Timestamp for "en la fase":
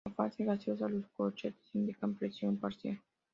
0.03-0.43